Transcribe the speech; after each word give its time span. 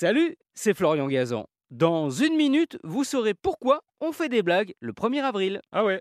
Salut, 0.00 0.34
c'est 0.54 0.72
Florian 0.72 1.08
Gazan. 1.08 1.44
Dans 1.70 2.08
une 2.08 2.34
minute, 2.34 2.78
vous 2.84 3.04
saurez 3.04 3.34
pourquoi 3.34 3.82
on 4.00 4.12
fait 4.12 4.30
des 4.30 4.42
blagues 4.42 4.72
le 4.80 4.94
1er 4.94 5.20
avril. 5.20 5.60
Ah 5.72 5.84
ouais 5.84 6.00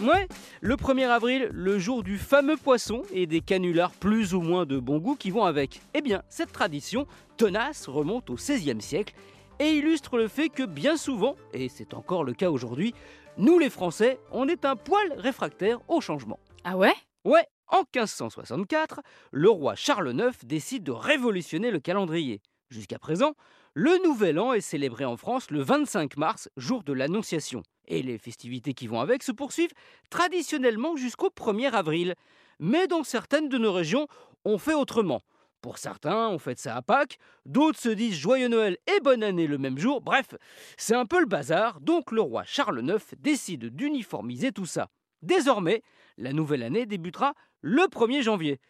Ouais, 0.00 0.28
le 0.60 0.76
1er 0.76 1.08
avril, 1.08 1.48
le 1.50 1.80
jour 1.80 2.04
du 2.04 2.16
fameux 2.16 2.56
poisson 2.56 3.02
et 3.12 3.26
des 3.26 3.40
canulars 3.40 3.90
plus 3.90 4.34
ou 4.34 4.40
moins 4.40 4.66
de 4.66 4.78
bon 4.78 4.98
goût 4.98 5.16
qui 5.16 5.32
vont 5.32 5.42
avec. 5.42 5.80
Eh 5.94 6.00
bien, 6.00 6.22
cette 6.28 6.52
tradition 6.52 7.08
tenace 7.36 7.88
remonte 7.88 8.30
au 8.30 8.34
XVIe 8.34 8.80
siècle 8.80 9.14
et 9.58 9.72
illustre 9.72 10.16
le 10.16 10.28
fait 10.28 10.48
que 10.48 10.62
bien 10.62 10.96
souvent, 10.96 11.34
et 11.52 11.68
c'est 11.68 11.94
encore 11.94 12.22
le 12.22 12.34
cas 12.34 12.50
aujourd'hui, 12.50 12.94
nous 13.36 13.58
les 13.58 13.68
Français, 13.68 14.20
on 14.30 14.46
est 14.46 14.64
un 14.64 14.76
poil 14.76 15.12
réfractaire 15.16 15.80
au 15.88 16.00
changement. 16.00 16.38
Ah 16.62 16.76
ouais? 16.76 16.94
Ouais, 17.24 17.48
en 17.66 17.78
1564, 17.78 19.00
le 19.32 19.50
roi 19.50 19.74
Charles 19.74 20.14
IX 20.14 20.46
décide 20.46 20.84
de 20.84 20.92
révolutionner 20.92 21.72
le 21.72 21.80
calendrier. 21.80 22.40
Jusqu'à 22.70 22.98
présent, 22.98 23.34
le 23.72 24.02
Nouvel 24.04 24.38
An 24.38 24.52
est 24.52 24.60
célébré 24.60 25.06
en 25.06 25.16
France 25.16 25.50
le 25.50 25.62
25 25.62 26.18
mars, 26.18 26.50
jour 26.58 26.82
de 26.84 26.92
l'Annonciation. 26.92 27.62
Et 27.86 28.02
les 28.02 28.18
festivités 28.18 28.74
qui 28.74 28.86
vont 28.86 29.00
avec 29.00 29.22
se 29.22 29.32
poursuivent 29.32 29.72
traditionnellement 30.10 30.94
jusqu'au 30.94 31.30
1er 31.30 31.70
avril. 31.70 32.14
Mais 32.58 32.86
dans 32.86 33.04
certaines 33.04 33.48
de 33.48 33.56
nos 33.56 33.72
régions, 33.72 34.06
on 34.44 34.58
fait 34.58 34.74
autrement. 34.74 35.22
Pour 35.62 35.78
certains, 35.78 36.28
on 36.28 36.38
fête 36.38 36.58
ça 36.58 36.76
à 36.76 36.82
Pâques, 36.82 37.18
d'autres 37.46 37.80
se 37.80 37.88
disent 37.88 38.14
Joyeux 38.14 38.48
Noël 38.48 38.76
et 38.86 39.00
Bonne 39.00 39.24
Année 39.24 39.46
le 39.46 39.58
même 39.58 39.78
jour. 39.78 40.02
Bref, 40.02 40.34
c'est 40.76 40.94
un 40.94 41.06
peu 41.06 41.18
le 41.18 41.26
bazar, 41.26 41.80
donc 41.80 42.12
le 42.12 42.20
roi 42.20 42.44
Charles 42.44 42.80
IX 42.84 43.02
décide 43.18 43.74
d'uniformiser 43.74 44.52
tout 44.52 44.66
ça. 44.66 44.88
Désormais, 45.22 45.82
la 46.16 46.32
nouvelle 46.32 46.62
année 46.62 46.86
débutera 46.86 47.34
le 47.60 47.82
1er 47.84 48.22
janvier. 48.22 48.60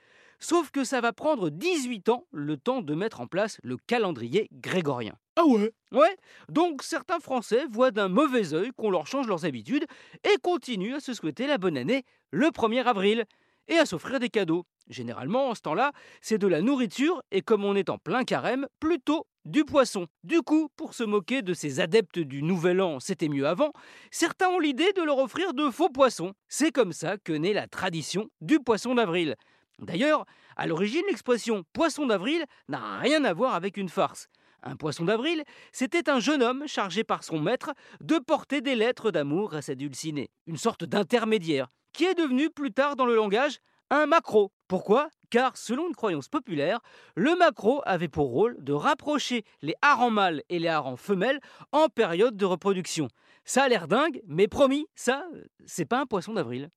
Sauf 0.40 0.70
que 0.70 0.84
ça 0.84 1.00
va 1.00 1.12
prendre 1.12 1.50
18 1.50 2.08
ans 2.10 2.24
le 2.30 2.56
temps 2.56 2.80
de 2.80 2.94
mettre 2.94 3.20
en 3.20 3.26
place 3.26 3.58
le 3.62 3.76
calendrier 3.76 4.48
grégorien. 4.52 5.14
Ah 5.36 5.44
ouais? 5.44 5.72
Ouais, 5.92 6.16
donc 6.48 6.82
certains 6.82 7.18
Français 7.18 7.64
voient 7.70 7.90
d'un 7.90 8.08
mauvais 8.08 8.54
œil 8.54 8.70
qu'on 8.76 8.90
leur 8.90 9.06
change 9.06 9.26
leurs 9.26 9.44
habitudes 9.44 9.86
et 10.24 10.36
continuent 10.42 10.94
à 10.94 11.00
se 11.00 11.14
souhaiter 11.14 11.46
la 11.46 11.58
bonne 11.58 11.76
année 11.76 12.04
le 12.30 12.48
1er 12.48 12.84
avril 12.84 13.24
et 13.68 13.78
à 13.78 13.86
s'offrir 13.86 14.20
des 14.20 14.30
cadeaux. 14.30 14.64
Généralement, 14.88 15.50
en 15.50 15.54
ce 15.54 15.60
temps-là, 15.62 15.92
c'est 16.20 16.38
de 16.38 16.46
la 16.46 16.62
nourriture 16.62 17.22
et 17.30 17.42
comme 17.42 17.64
on 17.64 17.76
est 17.76 17.90
en 17.90 17.98
plein 17.98 18.24
carême, 18.24 18.66
plutôt 18.80 19.26
du 19.44 19.64
poisson. 19.64 20.06
Du 20.24 20.42
coup, 20.42 20.68
pour 20.76 20.94
se 20.94 21.04
moquer 21.04 21.42
de 21.42 21.54
ces 21.54 21.80
adeptes 21.80 22.18
du 22.18 22.42
Nouvel 22.42 22.80
An, 22.80 23.00
c'était 23.00 23.28
mieux 23.28 23.46
avant, 23.46 23.72
certains 24.10 24.48
ont 24.48 24.58
l'idée 24.58 24.92
de 24.94 25.02
leur 25.02 25.18
offrir 25.18 25.52
de 25.52 25.70
faux 25.70 25.90
poissons. 25.90 26.32
C'est 26.48 26.72
comme 26.72 26.92
ça 26.92 27.18
que 27.18 27.32
naît 27.32 27.52
la 27.52 27.66
tradition 27.66 28.28
du 28.40 28.60
poisson 28.60 28.94
d'avril. 28.94 29.36
D'ailleurs, 29.78 30.24
à 30.56 30.66
l'origine, 30.66 31.04
l'expression 31.08 31.64
poisson 31.72 32.06
d'avril 32.06 32.44
n'a 32.68 32.98
rien 32.98 33.24
à 33.24 33.32
voir 33.32 33.54
avec 33.54 33.76
une 33.76 33.88
farce. 33.88 34.28
Un 34.62 34.76
poisson 34.76 35.04
d'avril, 35.04 35.44
c'était 35.72 36.10
un 36.10 36.18
jeune 36.18 36.42
homme 36.42 36.66
chargé 36.66 37.04
par 37.04 37.22
son 37.22 37.38
maître 37.38 37.72
de 38.00 38.18
porter 38.18 38.60
des 38.60 38.74
lettres 38.74 39.12
d'amour 39.12 39.54
à 39.54 39.62
sa 39.62 39.76
dulcinée, 39.76 40.30
une 40.46 40.56
sorte 40.56 40.84
d'intermédiaire, 40.84 41.68
qui 41.92 42.04
est 42.04 42.14
devenu 42.14 42.50
plus 42.50 42.72
tard 42.72 42.96
dans 42.96 43.06
le 43.06 43.14
langage 43.14 43.58
un 43.90 44.06
macro. 44.06 44.52
Pourquoi? 44.66 45.08
Car 45.30 45.56
selon 45.56 45.88
une 45.88 45.94
croyance 45.94 46.28
populaire, 46.28 46.80
le 47.14 47.36
macro 47.36 47.82
avait 47.86 48.08
pour 48.08 48.30
rôle 48.30 48.56
de 48.58 48.72
rapprocher 48.72 49.44
les 49.62 49.74
harengs 49.80 50.10
mâles 50.10 50.42
et 50.48 50.58
les 50.58 50.68
harengs 50.68 50.96
femelles 50.96 51.40
en 51.72 51.88
période 51.88 52.36
de 52.36 52.44
reproduction. 52.44 53.08
Ça 53.44 53.62
a 53.62 53.68
l'air 53.68 53.88
dingue, 53.88 54.20
mais 54.26 54.48
promis, 54.48 54.86
ça, 54.94 55.24
c'est 55.64 55.86
pas 55.86 56.00
un 56.00 56.06
poisson 56.06 56.34
d'avril. 56.34 56.68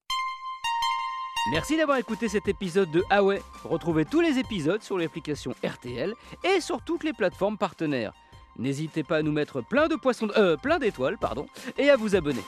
Merci 1.50 1.76
d'avoir 1.76 1.98
écouté 1.98 2.30
cet 2.30 2.48
épisode 2.48 2.92
de 2.92 3.04
Ah. 3.10 3.22
Retrouvez 3.64 4.06
tous 4.06 4.22
les 4.22 4.38
épisodes 4.38 4.84
sur 4.84 4.98
l'application 4.98 5.56
RTL 5.66 6.14
et 6.44 6.62
sur 6.62 6.84
toutes 6.84 7.04
les 7.04 7.14
plateformes 7.14 7.58
partenaires. 7.58 8.14
N'hésitez 8.58 9.04
pas 9.04 9.18
à 9.18 9.22
nous 9.24 9.32
mettre 9.32 9.62
plein 9.62 9.88
de 9.88 9.96
poissons, 9.96 10.30
euh, 10.38 10.56
plein 10.56 10.78
d'étoiles, 10.78 11.18
pardon, 11.18 11.48
et 11.80 11.90
à 11.90 11.96
vous 11.96 12.16
abonner. 12.16 12.44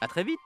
À 0.00 0.06
très 0.06 0.22
vite. 0.22 0.38